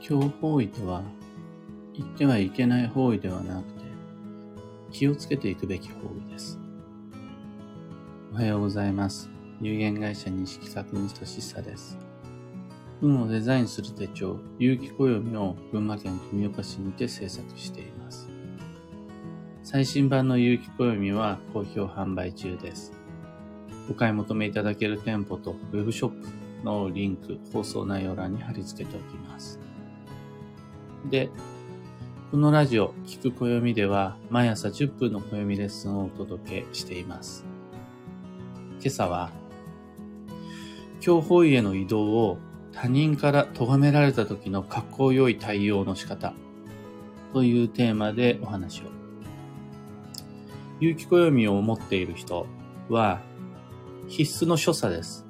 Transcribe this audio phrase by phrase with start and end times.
[0.00, 1.02] 強方位とは、
[1.92, 3.84] 言ってはいけない方位ではなくて、
[4.90, 6.58] 気をつけていくべき方位です。
[8.32, 9.28] おはようございます。
[9.60, 11.98] 有限会社西企画西俊久です。
[13.02, 18.30] 運をデザインする手帳、有機暦を群馬県富岡市にて制作しています。
[19.62, 22.92] 最新版の有機暦は好評販売中です。
[23.90, 26.28] お買い求めいただける店舗とウェブショップ
[26.64, 29.60] のリンク、放送内容欄に貼り付けておきます。
[31.10, 31.28] で、
[32.30, 37.44] このラジオ、聞く暦では、毎朝10分の暦レッスンをお届けしています。
[38.80, 39.32] 今朝は、
[41.00, 42.38] 強方位への移動を
[42.72, 46.32] 他人から咎められた時の格好良い対応の仕方
[47.32, 48.84] というテーマでお話を。
[50.78, 52.46] 有機暦を持っている人
[52.88, 53.20] は
[54.06, 55.26] 必須の所作です。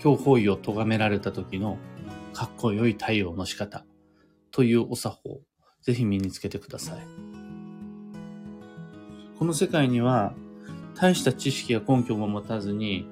[0.00, 1.78] 強方位を咎められた時の
[2.34, 3.84] かっこよい対応の仕方
[4.50, 5.40] というお作法、
[5.82, 7.06] ぜひ身につけてください。
[9.38, 10.34] この世界には、
[10.96, 13.06] 大した知識や根拠も持たずに、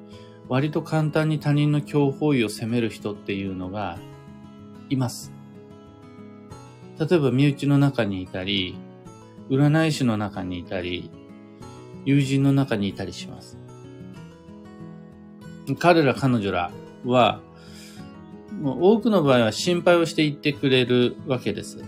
[0.48, 3.98] 割と簡単に他人の強法意を責める人っていうのが
[4.90, 5.32] います。
[6.98, 8.76] 例えば身内の中にいたり、
[9.48, 11.10] 占い師の中にいたり、
[12.04, 13.56] 友人の中にいたりします。
[15.78, 16.72] 彼ら彼女ら
[17.04, 17.40] は
[18.62, 21.84] もう多くの場合は心配をして言ってくれるわけです。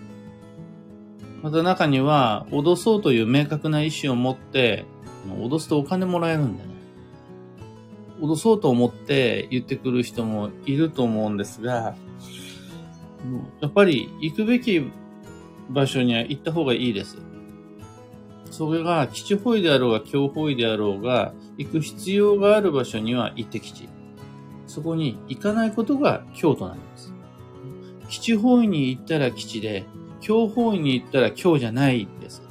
[1.40, 4.84] また中には、脅そうという明確な意思を持って、
[5.28, 6.70] 脅すとお金もらえるんだね。
[8.20, 11.94] 脅そうと思って言ってくる人もいると思うんですが、
[13.60, 14.82] やっぱり行くべき
[15.70, 17.18] 場所には行った方がいいです。
[18.50, 23.88] それが基地方位であろうが強方位であろうが、行く必要がある場所には行って基地。
[24.74, 27.14] そこに行かないことが京となります。
[28.08, 29.84] 基地方位に行ったら基地で、
[30.20, 32.42] 京方位に行ったら京じゃないです。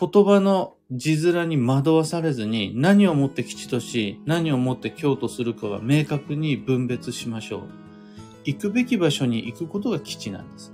[0.00, 7.62] 言葉の字面に惑わされずに何をもって基地とし、何をもって京とするかは明確に分別しましょう。
[8.46, 10.72] 行くべき場所に行くことが基地なんです。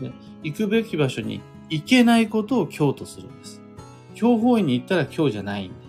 [0.00, 0.10] で
[0.42, 1.40] 行くべき場所に
[1.70, 3.62] 行けないことを京とするんです。
[4.16, 5.87] 京方位に行ったら京じゃないんです。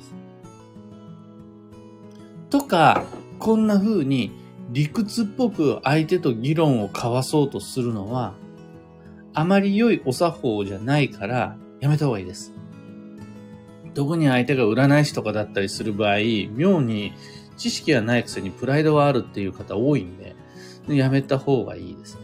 [2.49, 3.03] とか、
[3.37, 4.31] こんな風に
[4.71, 8.33] 理屈っぽく相手と議論を交わそうとするのは、
[9.33, 12.53] あまり良いお作法じゃないから、やめた方がいいです。
[13.93, 16.17] 特に相手が占い師とかだったりする場合、
[16.53, 17.13] 妙に
[17.57, 20.35] 知識がないくせにプライドがあるっていう方多いんで、
[20.87, 22.21] やめた方がいいですね。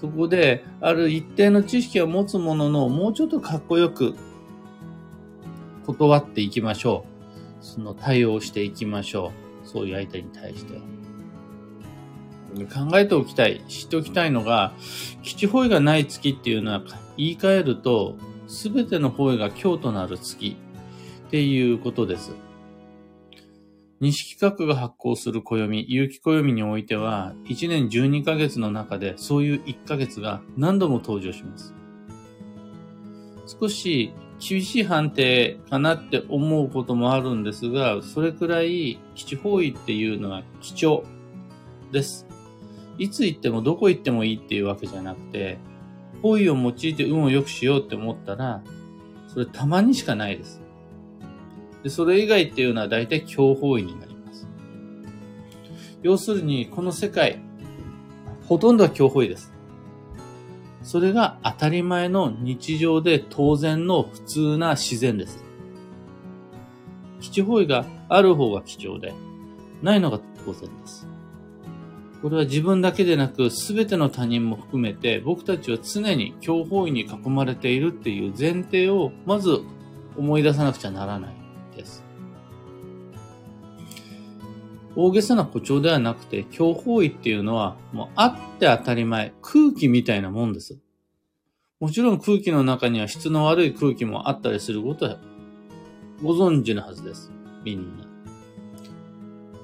[0.00, 4.14] そこで、ある一定の知識を持つものの、もうちょっとかっこよく
[5.86, 7.13] 断っていきましょう。
[7.64, 9.32] その対応していきましょ
[9.64, 9.66] う。
[9.66, 10.74] そういう相手に対して。
[12.66, 14.74] 考えておきたい、知っておきたいのが、
[15.22, 16.82] 基地方位がない月っていうのは
[17.16, 18.16] 言い換えると、
[18.46, 20.56] すべての方位が今日となる月
[21.26, 22.36] っていうことです。
[24.00, 31.74] 西企画が発行する暦、有機暦においては、1年12ヶ月の中でそういう1ヶ月が何度も登場します。
[33.46, 34.12] 少し
[34.46, 41.04] 厳しい判定かなって思うこともあるんですが、それくらい基地方位っていうのは貴重
[41.90, 42.26] です。
[42.98, 45.56] いつ行ってもどこ行ってもいいっていうわけじゃなくて、
[46.20, 48.62] 方位を用いて運を良くしようって思ったら、
[49.28, 50.60] それたまにしかないです。
[51.82, 54.46] で、それ以外っていうのは大体強方位になります。
[56.02, 57.40] 要するに、この世界、
[58.46, 59.53] ほとんどは強方位です。
[60.84, 65.42] それが当たり前の日常で当然の普通な自然です。
[67.20, 69.14] 基地方位がある方が貴重で、
[69.82, 71.08] ないのが当然です。
[72.20, 79.60] これは自分だけでなく全ての他人も含めて僕たちは常に強方位に囲まれているっていう前提をまず
[80.16, 81.34] 思い出さなくちゃならない
[81.76, 82.04] です。
[84.96, 90.78] 大げさな誇張ではなくて、強方位っていうのは、もうあって当たり前、空気みたいなもんです。
[91.80, 95.18] もちろん空気の中には質の悪い空気もあったりすることは
[96.22, 97.32] ご存知のはずです。
[97.64, 98.06] みんな。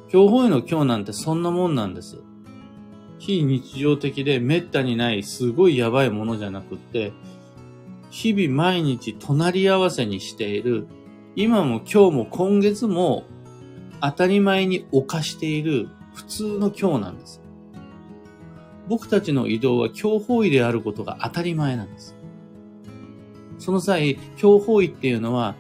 [0.09, 2.19] 強方位の今日なんてそんなもんなんです。
[3.21, 7.13] 非日常的で滅多にないすごいやばいものじゃなくって、
[8.11, 10.89] 日々毎日隣り合わせにしている、
[11.37, 13.23] 今も今日も今月も
[14.01, 17.40] 当たり前に犯している普通の今日なんです。
[18.91, 22.17] 僕たちの移動は強方位であることが当たり前なんです。
[23.61, 25.55] その際、強方位っていうのは、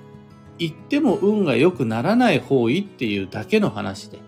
[0.58, 4.18] 言っても運が良くならない方位っていうだけの話で、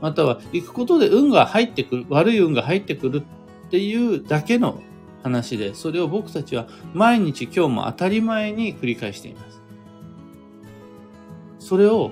[0.00, 4.82] または行くことで運が入ってくる、悪い運が入ってくるっていうだけの
[5.22, 9.62] 話で、それを僕たちは毎日今日も当たり前に繰り返しています。
[11.60, 12.10] それを、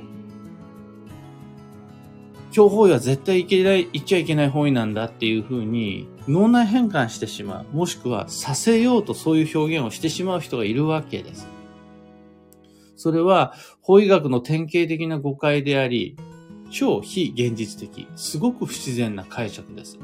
[2.55, 7.75] 今日方位は絶対いけない、言っちゃいけない方位なんだっていうふうに脳内変換してしまう。
[7.75, 11.47] もしくはさせようとそういう表現をしてしまう人がいるわけです。
[12.95, 16.17] それは、法医学の典型的な誤解であり、
[16.71, 19.99] 超非現実的、すごく不自然な解釈です。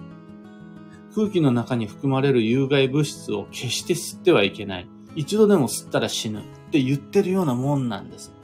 [1.14, 4.88] 空気の中に含まれる有害物質を決して吸ってはいけない。
[5.14, 8.37] 一度でも吸ったら死ぬって言ってるようなもんなんです。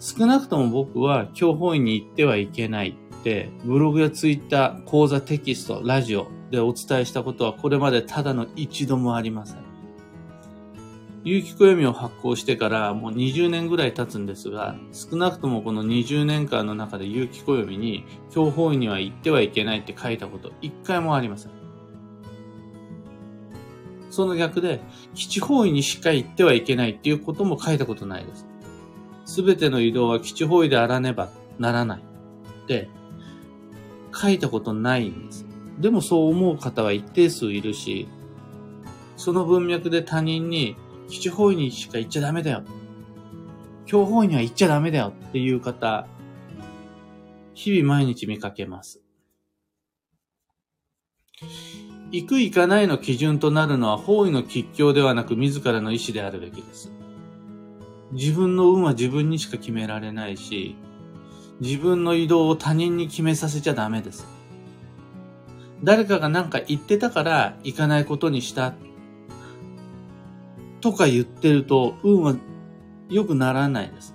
[0.00, 9.68] 少なくとも僕は今日本位に行ってはいけないって、ブログやツイッター、講座テキスト、ラジオでお伝えしたことはこれまでただの一度もありません。
[11.24, 21.52] 有機暦を発行してからもう20年ぐらい経つんですが、少なくともこの20年間の中で有機暦に、教法院には行ってはいけないって書いたこと一回もありません。
[24.10, 24.80] その逆で、
[25.14, 28.46] 基地方位にしか行ってはいけないっていうことも書いたことないです。
[29.38, 31.28] すべての移動は基地方位であらねば
[31.60, 32.00] ならない。
[32.00, 32.88] って
[34.12, 35.46] 書いたことないんです。
[35.78, 38.08] でもそう思う方は一定数いるし、
[39.16, 40.76] その文脈で他人に
[41.06, 42.64] 基地方位にしか行っちゃダメだよ。
[43.86, 46.08] 強方位には行っちゃダメだよっていう方、
[47.54, 49.00] 日々毎日見かけます。
[52.10, 56.97] 行く行かないの基準となるのは方位の吉凶ではなく自らの意思であるべきです。
[58.12, 60.76] 自分の運は自分にしか決められないし、
[61.60, 64.26] 自分の移動を他人に決めさせちゃダメです。
[65.82, 68.74] 誰かが何か言ってたから行かないことにした
[70.80, 72.36] とか言ってると、運は
[73.08, 74.14] 良くならないです。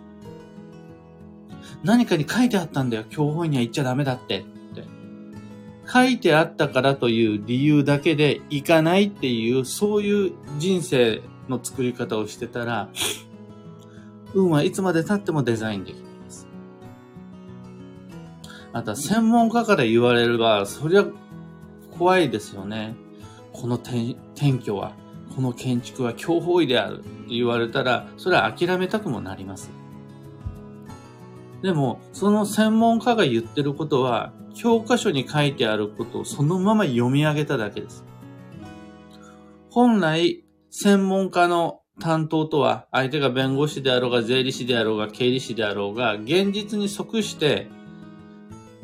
[1.84, 3.04] 何かに書いてあったんだよ。
[3.10, 4.40] 教本には行っちゃダメだって。
[4.40, 4.44] っ
[4.74, 4.84] て。
[5.92, 12.90] 書いてあったからという理由だけで行かないっていう、そういう人生の作り方をしてたら、
[14.34, 16.48] 運はいつまで経ってもデザインできます。
[18.72, 21.06] また、専門家から言われるが、そりゃ
[21.98, 22.96] 怖いですよね。
[23.52, 24.16] この転
[24.60, 24.94] 居は。
[25.36, 29.72] この建築は強法医であるって言われたら、それは諦めたくもなります。
[31.64, 38.06] でも、その専門家が言ってることは、教科書に書いてあることをそのまま読み上げただけです。
[39.70, 47.68] 本来、専門家の担当とは、相手が弁護士であろうが、税理士であろうが、経理士であろうが、現実に即して、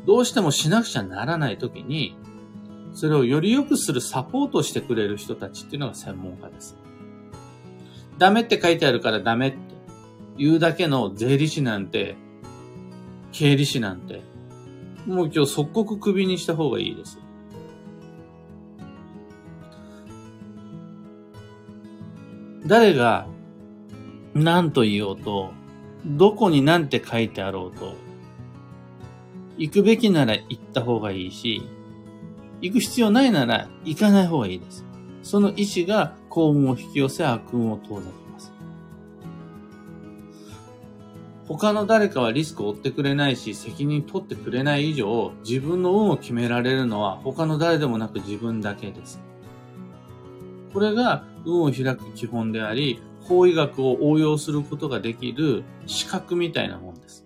[0.05, 2.15] どうしてもしなくちゃならないときに、
[2.93, 6.77] それをより良くするサポートしてくれる人たちっていうのが専門家です。
[8.17, 9.57] ダメって書いてあるからダメって
[10.37, 12.15] 言うだけの税理士なんて、
[13.31, 14.21] 経理士なんて、
[15.05, 17.19] もう今日即刻クビにした方がいいです。
[22.65, 23.27] 誰が
[24.33, 25.51] 何と言おうと、
[26.05, 27.95] どこに何て書いてあろうと、
[29.57, 31.61] 行くべきなら行った方がいいし、
[32.61, 34.85] 行く必要ないなら行かない方がいいです。
[35.23, 38.51] その意志が幸運を引き寄せ悪運を遠ざけます。
[41.47, 49.19] 他の誰かはリスクを負ってくれないし、責任取ってくれない以上、自分の運を決められるのは他の誰でもなく自分だけです。
[50.73, 57.25] これが運を開く基本であり、法医学を応用することができる資格みたいなもんです。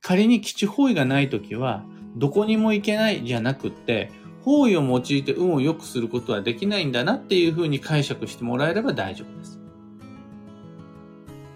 [0.00, 1.84] 仮に基地方位がないときは、
[2.16, 4.10] どこにも行けないじゃなくって、
[4.44, 9.60] 方位を用いて運を良くすることはできないんだなっていうふうに解釈してもらえれば大丈夫です。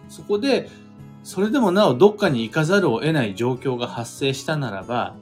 [0.08, 0.68] そこで、
[1.22, 5.14] それでもなおどっかに行かざるを得ない状況が発生したならば、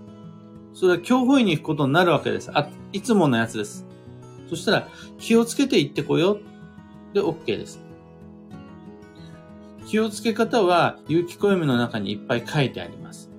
[0.73, 2.50] それは強風に行くことになるわけです。
[2.55, 3.88] あ、いつものやつです。
[4.49, 4.88] そしたら、
[5.19, 7.14] 気をつけて行ってこよう。
[7.14, 7.81] で、OK です。
[9.87, 13.31] 気をつけ方は、有機暦の中にいっぱい書いてあります。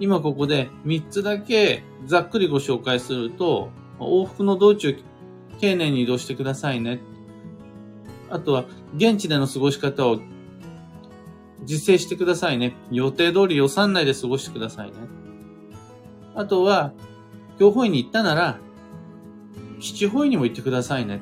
[0.00, 4.96] 今ここで3つだけざっくりご紹介すると、往復の道中、
[5.60, 7.00] 丁寧に移動してくださいね。
[8.30, 8.64] あとは、
[8.96, 10.20] 現地での過ごし方を
[11.64, 12.74] 実践してくださいね。
[12.90, 14.94] 予定通り予算内で過ごしてくださいね。
[16.34, 16.92] あとは、
[17.58, 18.58] 教法院に行ったなら、
[19.80, 21.20] 基地法院にも行ってくださいね。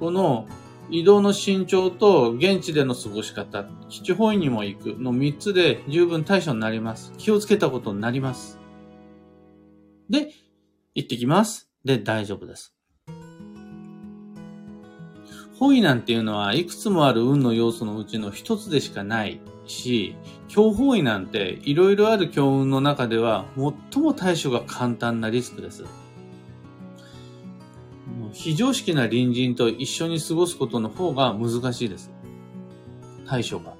[0.00, 0.46] この
[0.90, 7.12] 移動の慎重と現地での過ごし方、基地方位にも行くの3つで十分対処になります。
[7.18, 8.58] 気をつけたことになります。
[10.08, 10.32] で、
[10.94, 11.68] 行ってきます。
[11.84, 12.74] で、大丈夫です。
[15.58, 20.14] 方位なんていうのはいくつもある運の要素のうちの一つでしかないし、
[20.46, 23.44] 強方位なんていろいろある強運の中では
[23.92, 25.84] 最も対処が簡単なリスクです。
[28.32, 32.10] 非常識な隣人と一緒に過ごすことの方が難しいです。
[33.26, 33.74] 対処が。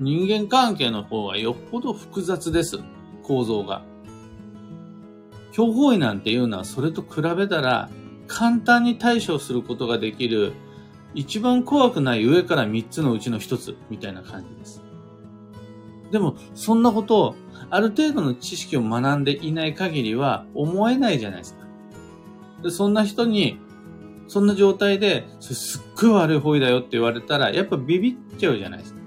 [0.00, 2.78] 人間関係の方がよっぽど複雑です。
[3.22, 3.82] 構造が。
[5.52, 7.88] 強方位なんていうのはそれと比べたら
[8.26, 10.52] 簡単に対処することができる
[11.14, 14.82] 一番怖くない上から三つのうちの一つみたいな感じです。
[16.10, 17.34] でも、そんなことを
[17.70, 21.64] ある程度の知識を学んでいない限りは思えないじゃないですか。
[22.62, 23.58] でそんな人に、
[24.28, 29.00] そんな状態で、すっごい悪い方位だよって言われたら、やっぱビビっちゃうじゃないですか。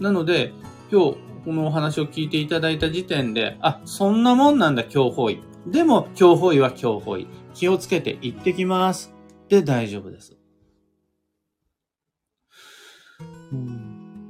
[0.00, 0.52] なので、
[0.90, 5.40] 今日このお話を聞いていただいた時点で、あ、そんなもんなんだ、強方位。
[5.66, 7.26] でも、強方位は強方位。
[7.54, 9.12] 気をつけて行ってきます。
[9.48, 10.36] で大丈夫です。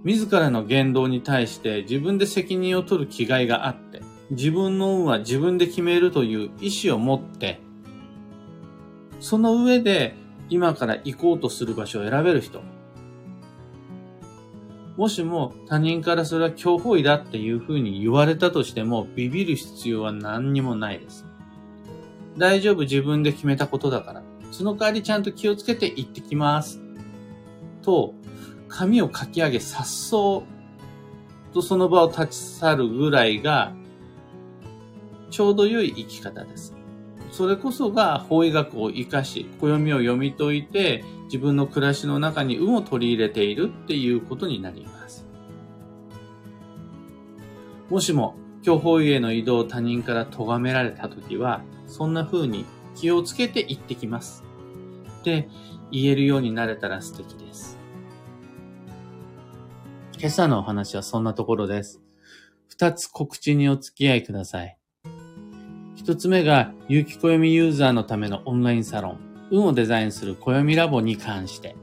[0.04, 7.60] 自らの言動に対して自分で責任を取る気概があって、自分の運は自分で決めるという意思を持って、
[9.22, 10.16] その上で
[10.48, 12.60] 今から行こうとする場所を選べる人。
[14.96, 21.24] もしも他人からそれは強法医だっていうふうに言われたとしてもビビる必要は何にもないです。
[22.36, 24.22] 大丈夫自分で決めたことだから。
[24.50, 26.80] その代わりちゃんと気をつけて行ってきます。
[27.80, 28.14] と、
[28.68, 30.44] 髪をかき上げ、さっそ
[31.50, 33.72] うとその場を立ち去るぐらいが、
[35.30, 36.71] ちょうど良い生き方です。
[37.30, 45.26] それこそが法医学を活かし、暦を読み解いて、自分の暮らしの中に運を取り入れているっていうことになります。
[47.88, 52.64] もしも、今日法医への移動を他人から咎められたときは、そんな風に
[52.94, 54.44] 気をつけて行ってきます。
[55.20, 55.48] って
[55.90, 57.78] 言えるようになれたら素敵です。
[60.18, 62.00] 今朝のお話はそんなところです。
[62.68, 64.78] 二つ告知にお付き合いください。
[66.02, 69.18] 一つ目が、有機暦ユーザーのためのオンラインサロン、
[69.52, 71.76] 運をデザインする暦ラボに関して。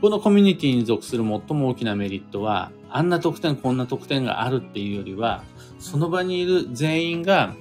[0.00, 5.44] このコミュニティに属する最も大きなメリットは、あんな特典こんな特典があるっていうよりは、
[5.78, 7.54] その場にいる全員が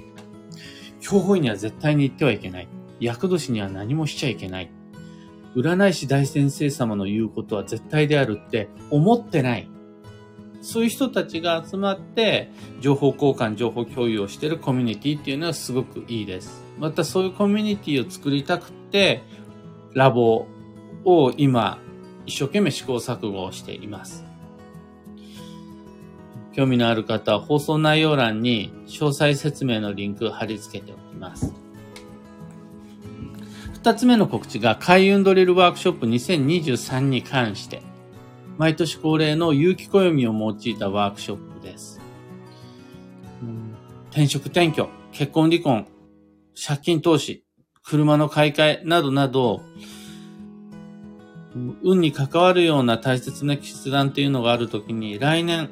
[1.01, 2.67] 教法医には絶対に行ってはいけない。
[3.01, 4.71] 厄年には何もしちゃいけない。
[5.53, 9.69] 占い師大先生様の言うことは絶対であるって思ってない。
[10.63, 16.63] そういう人たちが集まって、情報交換、情報共有をしているコミュニティっていうのはすごくいいです。
[16.79, 19.24] またそういうコミュニティを作りたくて、
[19.93, 20.48] ラボ
[21.03, 21.79] を今、
[22.25, 24.24] 一生懸命試行錯誤をしています。
[26.53, 31.53] 興味のある方は放送内容欄に詳細説明のリンク貼り付けておきます。
[33.74, 37.82] 二つ目の告知が開運ドリルワークショップ2023に関して、
[38.57, 42.00] 毎年恒例の有機暦を用いたワークショップです。
[44.12, 45.88] 転職転居、結婚離婚、
[46.55, 47.43] 借金投資、
[47.83, 49.62] 車の買い替えなどなど、
[51.83, 55.69] 運に関わるような大切な決断っていうのがあるときに、来年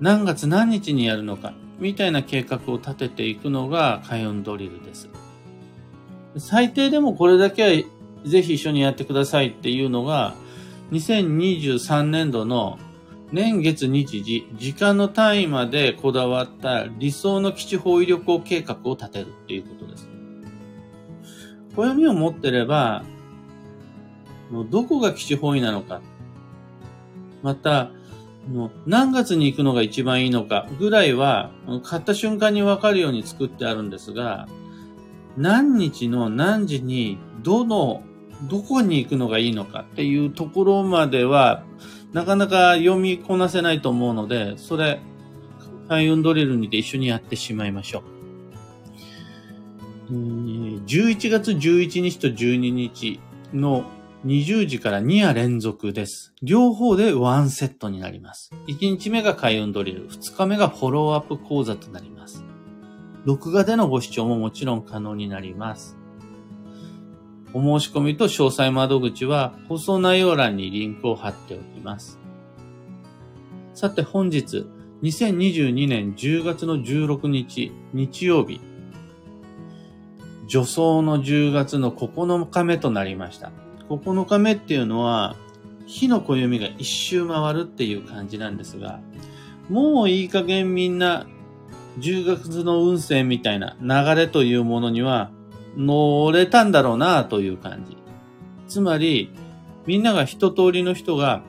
[0.00, 5.08] 何月何日にやるのか、みたいな計画を立てていくのが開運ドリルです。
[6.38, 7.70] 最低でもこれだけは
[8.24, 10.34] ぜひ一緒にやってくださいっていうのが、
[10.92, 12.78] 2023年度の
[13.32, 20.08] 年月日時、時間の単位までこだわった理想の基地方位旅行計画を立てるっていうことです。
[21.74, 23.04] 暦を持ってれば、
[24.70, 26.00] どこが基地方位なのか、
[27.42, 27.90] また、
[28.86, 31.50] 何月に行くのが一番いいのかぐらいは、
[31.82, 34.46] 買った瞬間にわかるように作ってあるんですが、
[35.36, 38.04] 何日の何時にどの、
[38.42, 41.64] どこに行くのがいいのかっていうところまでは、
[42.12, 45.00] なかなか読みこなせないと思うので、それ、
[45.88, 48.02] 開運ドリルにて一緒にやってしまいましょ
[50.10, 50.12] う。
[50.12, 53.20] 11月11日と12日
[53.52, 53.84] の
[54.24, 56.32] 20時から2夜連続です。
[56.42, 58.50] 両方でワンセットになります。
[58.66, 62.44] 1日目が開運ドリル、2日目がフォローアップ講座となります。
[63.24, 65.96] 録画でのご視聴ももちろん可能になります。
[67.56, 72.18] お申し込みと詳細窓口は放送内容欄にリンクを貼っておきます。
[73.72, 74.66] さて本日、
[75.02, 78.60] 2022年10月の16日、日曜日、
[80.46, 83.52] 助走の10月の9日目となりました。
[83.88, 85.34] 9日目っていうのは、
[85.86, 89.00] 火の暦が一周回るっていう感じなんですが、
[89.70, 91.26] もういい加減みんな
[92.00, 95.30] 10月の運勢みたいな流れというものには
[95.76, 97.96] 乗れたんだろうなという感じ。
[98.66, 99.30] つまり、
[99.86, 101.42] みんなが一通りの人が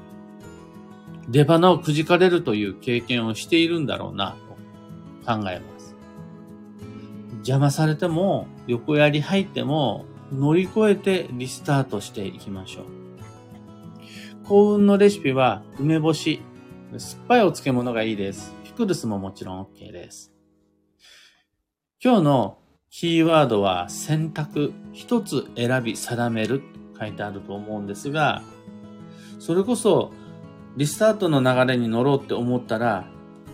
[1.29, 4.35] 出花をくじかれるという経験をしているんだろうな
[5.25, 5.95] と考えます。
[7.37, 12.85] 邪魔されても、横やり入っても、乗り越えてリスタートしていきましょう。
[14.45, 16.41] 幸運のレシピは梅干し、
[16.97, 18.53] 酸っぱいお漬物がいいです。
[18.63, 20.33] ピクルスももちろん OK です。
[22.03, 22.57] 今日の
[22.89, 26.63] キーワードは選択、一つ選び定める
[26.99, 28.41] 書いてあると思うんですが、
[29.39, 30.11] それこそ
[30.77, 33.07] リスタートの流れに乗ろうって思ったら、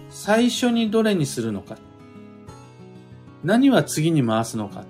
[0.09, 1.77] 最初にどれにするのか、
[3.43, 4.85] 何は次に回すのか、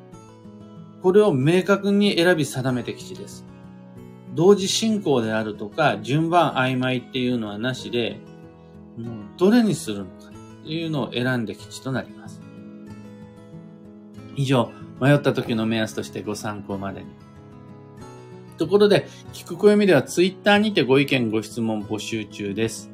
[1.02, 3.46] これを明確に選び定めて吉です。
[4.36, 8.20] 同時進行であるとか、順番曖昧っていうのはなしで、
[8.98, 12.43] もうどれにするのかっていうのを選んで吉となります。
[14.36, 17.08] 以上、迷った時の目安としてご参考までに。
[18.58, 22.92] ところで、聞く暦ではツイッターにてご意見ご質問募集中です。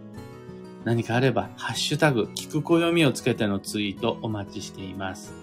[0.86, 5.34] 何かあれば、ハッシュタグ、聞く暦をつけてのツイートお待ちしています。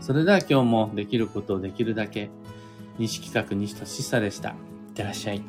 [0.00, 2.30] それでは今日もできることをできるだけ、
[2.98, 4.50] 西企画西俊久でした。
[4.50, 4.54] いっ
[4.94, 5.42] てらっしゃい。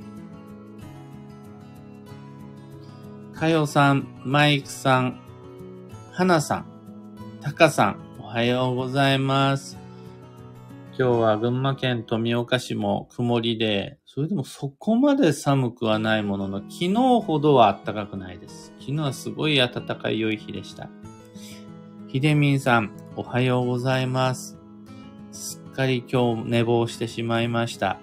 [3.34, 5.19] かよさん、マイクさん、
[6.12, 6.65] はなさん、
[7.41, 9.77] たかさん、はようございます。
[11.00, 18.74] 今日は群馬県富岡市も曇りで、それでもそこまで寒くはないものの、昨日ほどは暖かくないです。
[18.81, 20.89] 昨日はすごい暖かい良い日でした。
[22.10, 24.57] ひでみんさん、おはようございます。
[25.31, 27.98] すっかり今日寝坊してしまいました。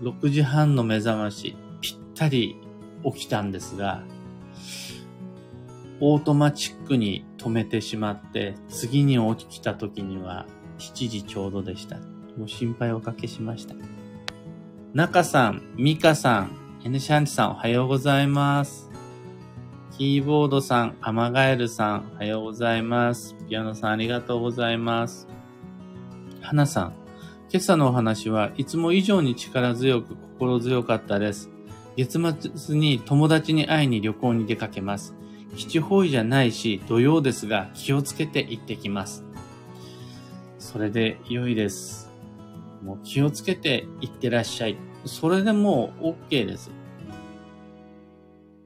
[0.00, 2.56] 6時半の目覚まし、ぴったり
[3.04, 4.02] 起きたんですが、
[6.00, 10.46] オートマチックに止めてしまって、次に起きた時には
[10.78, 11.96] 7時ちょうどでした。
[12.36, 13.74] もう心配をおかけしました。
[14.94, 18.88] 中さん、ミカさん、エヌシャンチさんおはようございます。
[19.96, 23.34] キーボードさん、アマガエルさんおはようございます。
[23.48, 25.26] ピアノさんありがとうございます。
[26.40, 26.92] 花さん、
[27.50, 31.50] 今朝のお話はいつも以上に力強く心強かったです。
[31.96, 32.20] 月
[32.56, 35.17] 末に友達に会いに旅行に出かけます。
[35.56, 39.24] 基地方位じゃないし土曜ですが気をつけて行ってきます。
[40.58, 42.10] それで良いです。
[42.82, 44.76] もう気をつけていってらっしゃい。
[45.04, 46.70] それでもう OK です。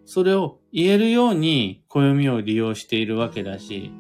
[0.05, 3.93] それを言えるように暦を利用しているわけだし、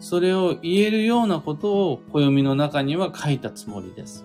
[0.00, 4.24] それを言えるようなことを暦の中には書いたつもりです。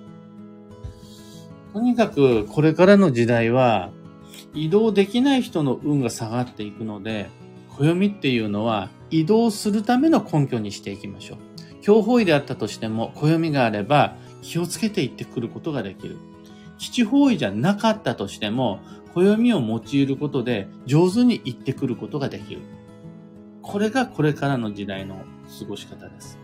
[1.71, 3.91] とにかくこれからの時代は
[4.53, 7.29] 移動できない人の運が下がっていくので、
[7.77, 11.38] 暦っていうのは移動するための根拠にしていきましょう。
[11.81, 16.17] 強法医であったとしても、暦があれば気をつけていってくることができる。
[16.77, 18.79] 基地方位じゃなかったとしても、
[19.13, 22.62] 暦を用いることで上手に行ってくることができる。
[23.62, 25.15] これがこれからの時代の
[25.59, 26.39] 過ごし方です。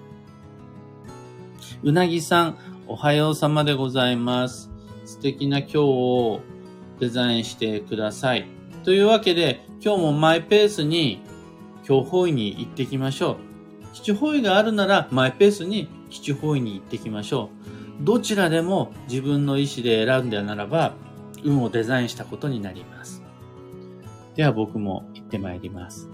[1.83, 4.69] うなぎさん、おはようさまでございます。
[5.05, 6.41] 素敵な今日を
[6.99, 8.58] デザインしてください。
[8.83, 11.21] というわけで、今日もマイペースに
[11.87, 13.37] 今日方位に行ってきましょう。
[13.93, 17.49] 基地方位があるならマイペースに基地方位に行ってきましょ
[18.01, 18.05] う。
[18.05, 20.93] どちらでも自分の意思で選んだならば、
[21.43, 23.21] 運をデザインしたことになります。
[24.35, 26.09] では僕も行ってまいります。